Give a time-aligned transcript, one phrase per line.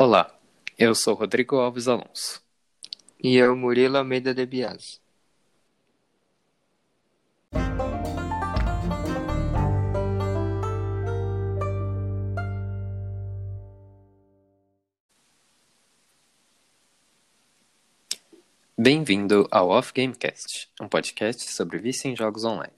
[0.00, 0.32] Olá,
[0.78, 2.40] eu sou Rodrigo Alves Alonso.
[3.20, 5.00] E eu, Murilo Almeida de Bias.
[18.78, 22.72] Bem-vindo ao Off Gamecast, um podcast sobre vício em jogos online.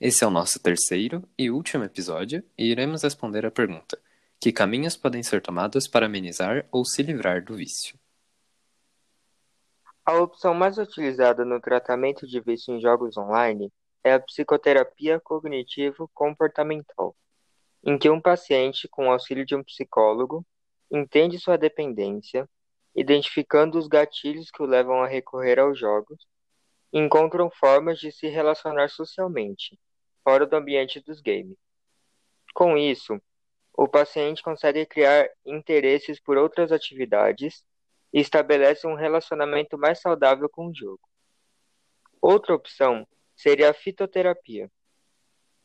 [0.00, 3.98] Esse é o nosso terceiro e último episódio e iremos responder a pergunta:
[4.40, 7.98] que caminhos podem ser tomados para amenizar ou se livrar do vício?
[10.04, 13.70] A opção mais utilizada no tratamento de vício em jogos online
[14.02, 17.14] é a psicoterapia cognitivo-comportamental,
[17.84, 20.44] em que um paciente, com o auxílio de um psicólogo,
[20.90, 22.48] entende sua dependência,
[22.96, 26.26] identificando os gatilhos que o levam a recorrer aos jogos,
[26.90, 29.78] e encontram formas de se relacionar socialmente,
[30.24, 31.58] fora do ambiente dos games.
[32.54, 33.20] Com isso,
[33.72, 37.64] o paciente consegue criar interesses por outras atividades
[38.12, 41.00] e estabelece um relacionamento mais saudável com o jogo.
[42.20, 44.70] Outra opção seria a fitoterapia,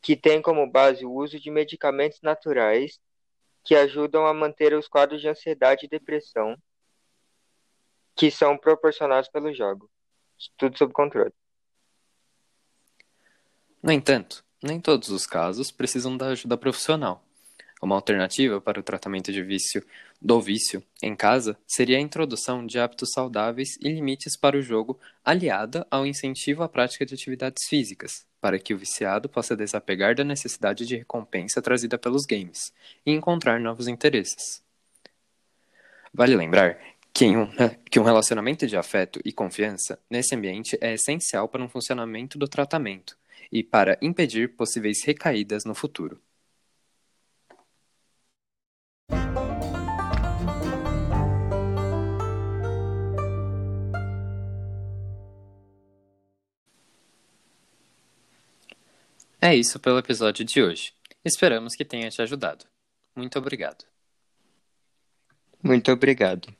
[0.01, 2.99] que tem como base o uso de medicamentos naturais
[3.63, 6.55] que ajudam a manter os quadros de ansiedade e depressão
[8.15, 9.89] que são proporcionados pelo jogo.
[10.55, 11.33] Tudo sob controle.
[13.81, 17.24] No entanto, nem todos os casos precisam da ajuda profissional.
[17.85, 19.85] Uma alternativa para o tratamento de vício
[20.19, 24.99] do vício em casa seria a introdução de hábitos saudáveis e limites para o jogo,
[25.23, 30.23] aliada ao incentivo à prática de atividades físicas, para que o viciado possa desapegar da
[30.23, 32.73] necessidade de recompensa trazida pelos games
[33.05, 34.63] e encontrar novos interesses.
[36.11, 36.79] Vale lembrar
[37.13, 37.47] que um,
[37.91, 42.47] que um relacionamento de afeto e confiança nesse ambiente é essencial para um funcionamento do
[42.47, 43.15] tratamento
[43.51, 46.19] e para impedir possíveis recaídas no futuro.
[59.45, 60.91] É isso pelo episódio de hoje.
[61.23, 62.65] Esperamos que tenha te ajudado.
[63.15, 63.85] Muito obrigado.
[65.61, 66.51] Muito obrigado.